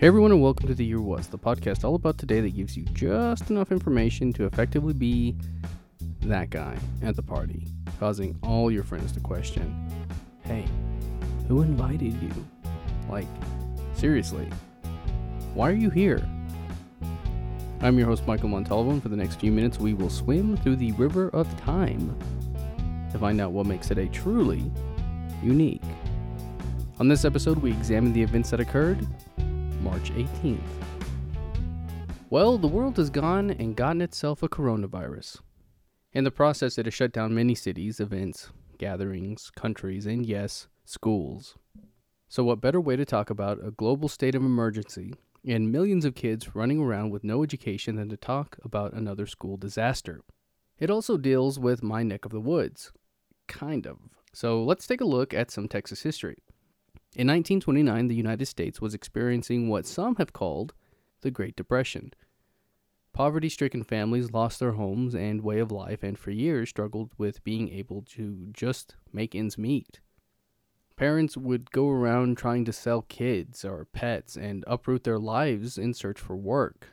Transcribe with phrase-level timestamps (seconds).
[0.00, 2.76] Hey everyone, and welcome to The Year Was, the podcast all about today that gives
[2.76, 5.36] you just enough information to effectively be
[6.22, 7.68] that guy at the party,
[8.00, 9.88] causing all your friends to question
[10.42, 10.64] hey,
[11.46, 12.32] who invited you?
[13.08, 13.28] Like,
[13.94, 14.48] seriously,
[15.54, 16.26] why are you here?
[17.80, 20.76] I'm your host, Michael Montalvo, and for the next few minutes, we will swim through
[20.76, 22.18] the river of time
[23.12, 24.72] to find out what makes today truly
[25.40, 25.82] unique.
[26.98, 29.06] On this episode, we examine the events that occurred
[29.84, 30.58] March 18th.
[32.30, 35.40] Well, the world has gone and gotten itself a coronavirus.
[36.14, 41.56] In the process, it has shut down many cities, events, gatherings, countries, and yes, schools.
[42.28, 45.12] So, what better way to talk about a global state of emergency
[45.46, 49.58] and millions of kids running around with no education than to talk about another school
[49.58, 50.22] disaster?
[50.78, 52.90] It also deals with my neck of the woods.
[53.46, 53.98] Kind of.
[54.32, 56.38] So, let's take a look at some Texas history.
[57.16, 60.74] In 1929, the United States was experiencing what some have called
[61.20, 62.12] the Great Depression.
[63.12, 67.44] Poverty stricken families lost their homes and way of life and for years struggled with
[67.44, 70.00] being able to just make ends meet.
[70.96, 75.94] Parents would go around trying to sell kids or pets and uproot their lives in
[75.94, 76.88] search for work.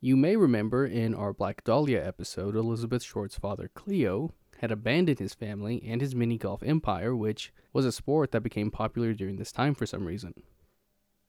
[0.00, 5.32] You may remember in our Black Dahlia episode, Elizabeth Short's father, Cleo, had abandoned his
[5.32, 9.52] family and his mini golf empire, which was a sport that became popular during this
[9.52, 10.34] time for some reason.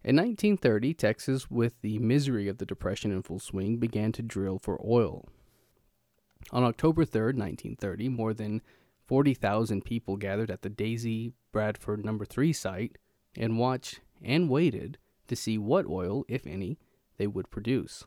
[0.03, 4.59] In 1930, Texas, with the misery of the Depression in full swing, began to drill
[4.59, 5.29] for oil.
[6.51, 8.61] On October 3, 1930, more than
[9.05, 12.97] 40,000 people gathered at the Daisy Bradford number 3 site
[13.37, 16.79] and watched and waited to see what oil, if any,
[17.17, 18.05] they would produce.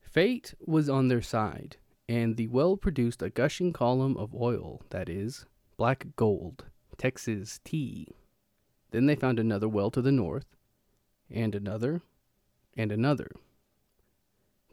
[0.00, 1.76] Fate was on their side,
[2.10, 6.64] and the well produced a gushing column of oil, that is, black gold,
[6.98, 8.08] Texas tea.
[8.90, 10.56] Then they found another well to the north,
[11.30, 12.02] and another,
[12.76, 13.30] and another.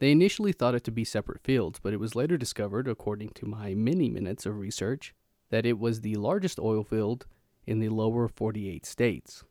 [0.00, 3.46] They initially thought it to be separate fields, but it was later discovered, according to
[3.46, 5.14] my many minutes of research,
[5.50, 7.24] that it was the largest oil field
[7.68, 9.44] in the lower 48 states.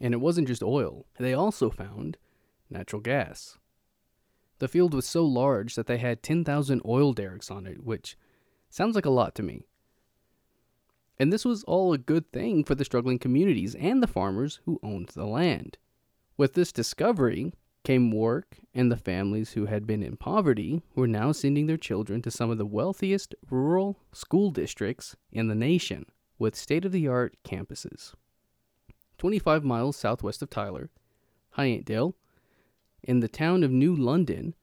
[0.00, 2.16] And it wasn't just oil, they also found
[2.68, 3.56] natural gas.
[4.58, 8.16] The field was so large that they had 10,000 oil derricks on it, which
[8.70, 9.66] sounds like a lot to me.
[11.18, 14.80] And this was all a good thing for the struggling communities and the farmers who
[14.82, 15.78] owned the land.
[16.36, 17.52] With this discovery
[17.84, 22.20] came work, and the families who had been in poverty were now sending their children
[22.22, 26.04] to some of the wealthiest rural school districts in the nation
[26.38, 28.12] with state of the art campuses.
[29.18, 30.90] 25 miles southwest of Tyler,
[31.56, 32.14] Hyattsville,
[33.06, 34.54] in the town of New London,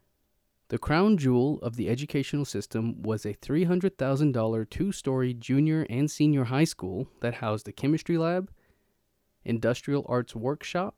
[0.68, 6.46] the crown jewel of the educational system was a $300,000 two story junior and senior
[6.46, 8.52] high school that housed a chemistry lab,
[9.46, 10.96] industrial arts workshop,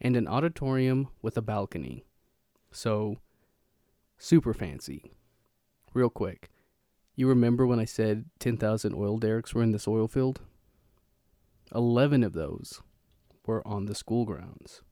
[0.00, 2.04] and an auditorium with a balcony.
[2.70, 3.16] So,
[4.18, 5.12] super fancy.
[5.94, 6.50] Real quick,
[7.16, 10.40] you remember when I said 10,000 oil derricks were in this oil field?
[11.74, 12.82] 11 of those
[13.46, 14.82] were on the school grounds.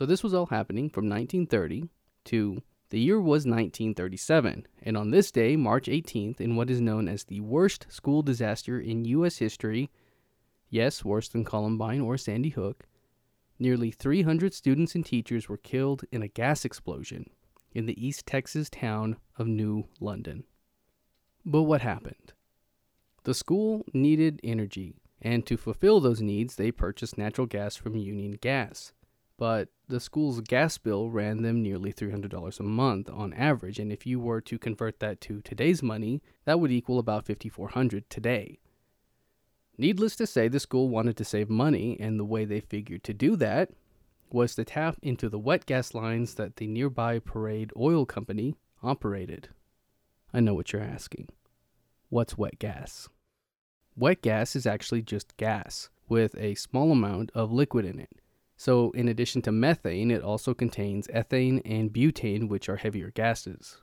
[0.00, 1.90] So this was all happening from 1930
[2.24, 7.06] to the year was 1937, and on this day, March 18th, in what is known
[7.06, 9.36] as the worst school disaster in U.S.
[9.36, 9.90] history,
[10.70, 12.84] yes, worse than Columbine or Sandy Hook,
[13.58, 17.28] nearly 300 students and teachers were killed in a gas explosion
[17.74, 20.44] in the East Texas town of New London.
[21.44, 22.32] But what happened?
[23.24, 28.38] The school needed energy, and to fulfill those needs, they purchased natural gas from Union
[28.40, 28.94] Gas
[29.40, 34.04] but the school's gas bill ran them nearly $300 a month on average, and if
[34.04, 38.58] you were to convert that to today's money, that would equal about $5,400 today.
[39.78, 43.14] Needless to say, the school wanted to save money, and the way they figured to
[43.14, 43.70] do that
[44.30, 49.48] was to tap into the wet gas lines that the nearby Parade Oil Company operated.
[50.34, 51.30] I know what you're asking.
[52.10, 53.08] What's wet gas?
[53.96, 58.10] Wet gas is actually just gas with a small amount of liquid in it.
[58.60, 63.78] So, in addition to methane, it also contains ethane and butane, which are heavier gases.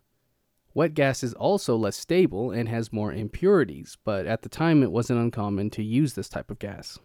[0.75, 4.91] Wet gas is also less stable and has more impurities, but at the time it
[4.91, 7.00] wasn't uncommon to use this type of gas.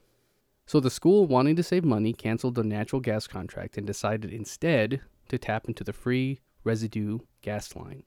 [0.67, 5.01] So the school, wanting to save money, canceled the natural gas contract and decided instead
[5.31, 8.03] to tap into the free residue gas line.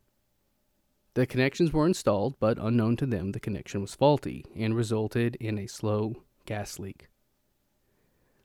[1.16, 5.58] The connections were installed, but unknown to them, the connection was faulty and resulted in
[5.58, 7.08] a slow gas leak.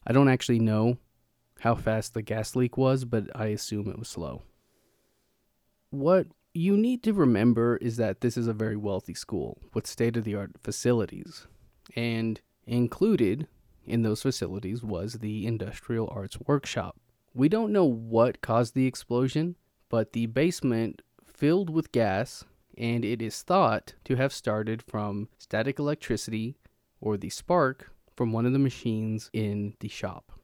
[0.06, 0.96] I don't actually know
[1.60, 4.42] how fast the gas leak was, but I assume it was slow.
[5.90, 10.16] What you need to remember is that this is a very wealthy school with state
[10.16, 11.46] of the art facilities,
[11.94, 13.46] and included
[13.86, 16.96] in those facilities was the Industrial Arts Workshop.
[17.34, 19.56] We don't know what caused the explosion,
[19.88, 22.44] but the basement filled with gas,
[22.78, 26.56] and it is thought to have started from static electricity
[27.00, 30.39] or the spark from one of the machines in the shop.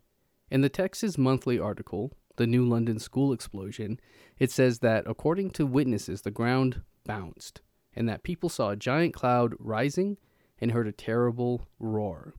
[0.48, 3.98] In the Texas Monthly article, The New London School Explosion,
[4.38, 7.62] it says that according to witnesses, the ground bounced
[7.96, 10.18] and that people saw a giant cloud rising
[10.60, 12.34] and heard a terrible roar.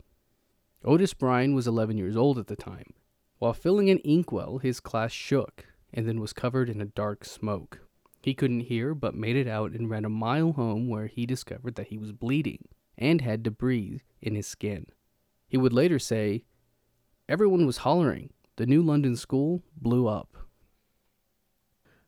[0.85, 2.93] Otis Bryan was 11 years old at the time.
[3.39, 7.81] While filling an inkwell, his class shook and then was covered in a dark smoke.
[8.21, 11.75] He couldn't hear but made it out and ran a mile home where he discovered
[11.75, 14.85] that he was bleeding and had debris in his skin.
[15.47, 16.43] He would later say,
[17.29, 18.29] Everyone was hollering.
[18.55, 20.37] The new London school blew up.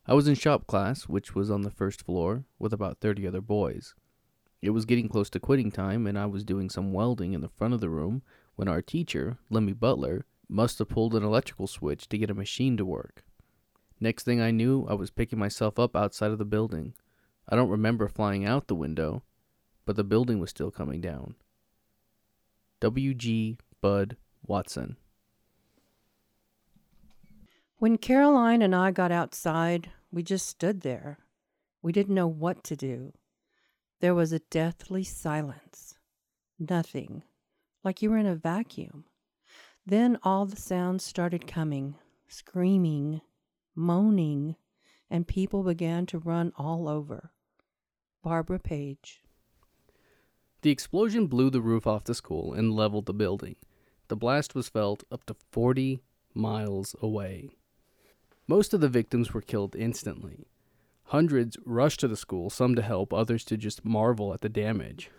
[0.08, 3.42] I was in shop class, which was on the first floor, with about 30 other
[3.42, 3.96] boys.
[4.62, 7.50] It was getting close to quitting time, and I was doing some welding in the
[7.50, 8.22] front of the room
[8.56, 12.78] when our teacher, Lemmie Butler, must have pulled an electrical switch to get a machine
[12.78, 13.26] to work.
[14.00, 16.94] Next thing I knew, I was picking myself up outside of the building.
[17.50, 19.24] I don't remember flying out the window,
[19.86, 21.36] but the building was still coming down.
[22.80, 23.58] W.G.
[23.82, 24.16] Bud
[24.48, 24.96] Watson.
[27.80, 31.18] When Caroline and I got outside, we just stood there.
[31.82, 33.14] We didn't know what to do.
[34.02, 35.98] There was a deathly silence.
[36.60, 37.24] Nothing.
[37.82, 39.06] Like you were in a vacuum.
[39.86, 41.96] Then all the sounds started coming
[42.28, 43.22] screaming,
[43.74, 44.58] moaning,
[45.10, 47.32] and people began to run all over.
[48.22, 49.24] Barbara Page.
[50.64, 53.56] The explosion blew the roof off the school and leveled the building.
[54.10, 56.02] The blast was felt up to 40
[56.34, 57.56] miles away.
[58.50, 60.48] Most of the victims were killed instantly.
[61.04, 65.12] Hundreds rushed to the school, some to help, others to just marvel at the damage.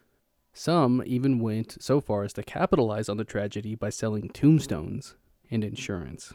[0.52, 5.14] Some even went so far as to capitalize on the tragedy by selling tombstones
[5.48, 6.32] and insurance.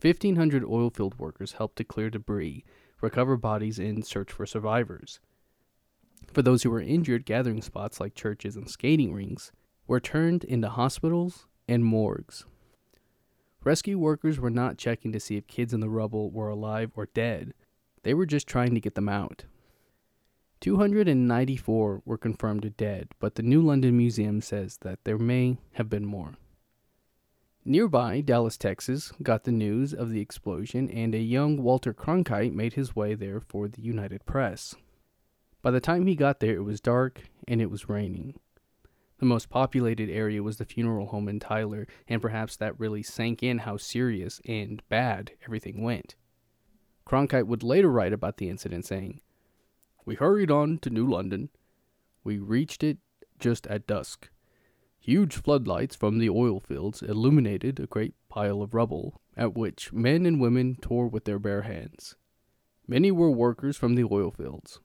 [0.00, 2.64] 1,500 oilfield workers helped to clear debris,
[3.02, 5.20] recover bodies, and search for survivors.
[6.32, 9.52] For those who were injured, gathering spots like churches and skating rinks
[9.86, 12.46] were turned into hospitals and morgues.
[13.64, 17.06] Rescue workers were not checking to see if kids in the rubble were alive or
[17.06, 17.54] dead.
[18.02, 19.44] They were just trying to get them out.
[20.60, 26.04] 294 were confirmed dead, but the New London Museum says that there may have been
[26.04, 26.34] more.
[27.64, 32.74] Nearby, Dallas, Texas, got the news of the explosion, and a young Walter Cronkite made
[32.74, 34.74] his way there for the United Press.
[35.62, 38.34] By the time he got there, it was dark and it was raining.
[39.24, 43.42] The most populated area was the funeral home in Tyler, and perhaps that really sank
[43.42, 46.14] in how serious and bad everything went.
[47.06, 49.22] Cronkite would later write about the incident, saying,
[50.04, 51.48] We hurried on to New London.
[52.22, 52.98] We reached it
[53.38, 54.28] just at dusk.
[54.98, 60.26] Huge floodlights from the oil fields illuminated a great pile of rubble, at which men
[60.26, 62.14] and women tore with their bare hands.
[62.86, 64.80] Many were workers from the oil fields.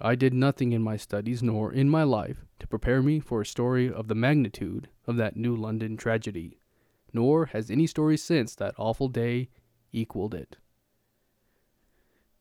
[0.00, 3.46] I did nothing in my studies nor in my life to prepare me for a
[3.46, 6.58] story of the magnitude of that New London tragedy,
[7.12, 9.48] nor has any story since that awful day
[9.90, 10.56] equaled it.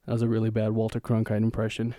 [0.06, 1.96] That was a really bad Walter Cronkite impression.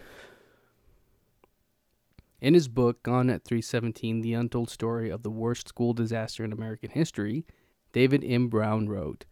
[2.40, 6.52] In his book, Gone at 317 The Untold Story of the Worst School Disaster in
[6.52, 7.44] American History,
[7.92, 8.46] David M.
[8.48, 9.24] Brown wrote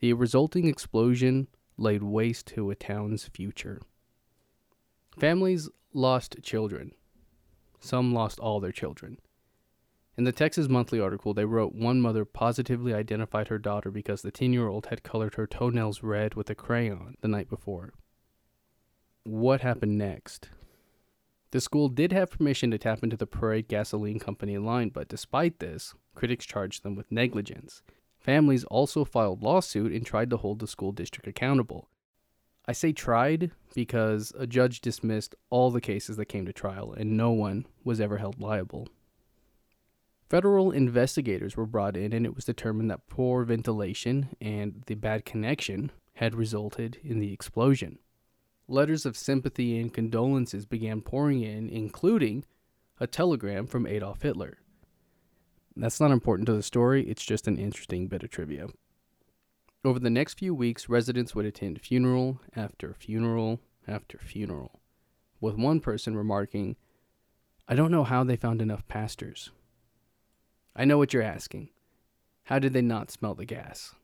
[0.00, 1.48] The resulting explosion
[1.78, 3.80] laid waste to a town's future.
[5.18, 6.92] Families lost children.
[7.80, 9.18] Some lost all their children.
[10.16, 14.30] In the Texas Monthly article, they wrote one mother positively identified her daughter because the
[14.30, 17.92] 10 year old had colored her toenails red with a crayon the night before.
[19.24, 20.50] What happened next?
[21.50, 25.58] The school did have permission to tap into the Parade Gasoline Company line, but despite
[25.58, 27.82] this, critics charged them with negligence.
[28.18, 31.88] Families also filed lawsuit and tried to hold the school district accountable.
[32.66, 37.16] I say tried because a judge dismissed all the cases that came to trial and
[37.16, 38.88] no one was ever held liable.
[40.30, 45.24] Federal investigators were brought in and it was determined that poor ventilation and the bad
[45.24, 47.98] connection had resulted in the explosion.
[48.68, 52.44] Letters of sympathy and condolences began pouring in, including
[53.00, 54.58] a telegram from Adolf Hitler.
[55.74, 58.68] That's not important to the story, it's just an interesting bit of trivia.
[59.84, 64.80] Over the next few weeks, residents would attend funeral after funeral after funeral,
[65.40, 66.76] with one person remarking,
[67.66, 69.50] I don't know how they found enough pastors.
[70.76, 71.70] I know what you're asking.
[72.44, 73.94] How did they not smell the gas?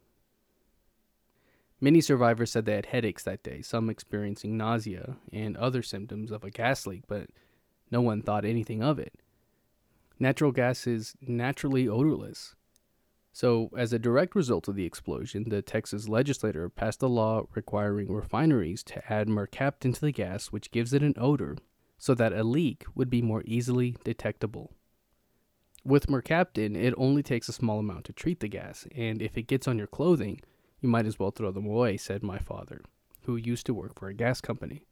[1.80, 6.42] Many survivors said they had headaches that day, some experiencing nausea and other symptoms of
[6.42, 7.28] a gas leak, but
[7.88, 9.14] no one thought anything of it.
[10.18, 12.56] Natural gas is naturally odorless.
[13.40, 18.12] So, as a direct result of the explosion, the Texas legislature passed a law requiring
[18.12, 21.56] refineries to add mercaptan to the gas, which gives it an odor,
[21.98, 24.72] so that a leak would be more easily detectable.
[25.84, 29.46] With mercaptan, it only takes a small amount to treat the gas, and if it
[29.46, 30.40] gets on your clothing,
[30.80, 32.80] you might as well throw them away, said my father,
[33.22, 34.82] who used to work for a gas company.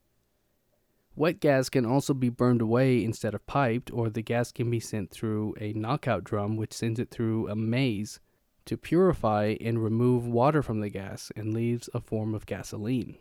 [1.16, 4.78] Wet gas can also be burned away instead of piped, or the gas can be
[4.78, 8.20] sent through a knockout drum, which sends it through a maze
[8.66, 13.16] to purify and remove water from the gas and leaves a form of gasoline.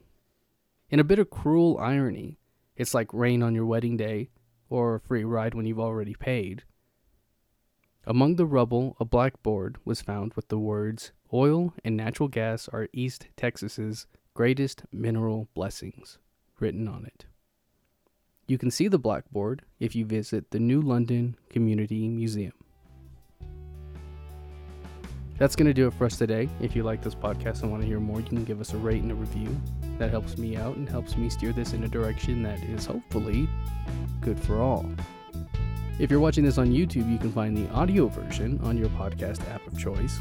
[0.89, 2.37] In a bit of cruel irony,
[2.75, 4.29] it's like rain on your wedding day
[4.69, 6.63] or a free ride when you've already paid.
[8.05, 12.87] Among the rubble, a blackboard was found with the words, Oil and natural gas are
[12.93, 16.19] East Texas's greatest mineral blessings,
[16.59, 17.25] written on it.
[18.47, 22.53] You can see the blackboard if you visit the New London Community Museum.
[25.37, 26.47] That's going to do it for us today.
[26.61, 28.77] If you like this podcast and want to hear more, you can give us a
[28.77, 29.49] rate and a review.
[29.97, 33.49] That helps me out and helps me steer this in a direction that is hopefully
[34.21, 34.85] good for all.
[35.99, 39.41] If you're watching this on YouTube, you can find the audio version on your podcast
[39.53, 40.19] app of choice.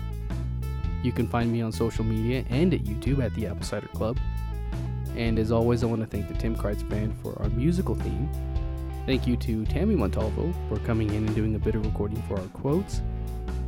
[1.04, 4.18] You can find me on social media and at YouTube at the Apple Cider Club.
[5.16, 8.28] And as always, I want to thank the Tim Kreitz Band for our musical theme.
[9.06, 12.38] Thank you to Tammy Montalvo for coming in and doing a bit of recording for
[12.38, 13.00] our quotes.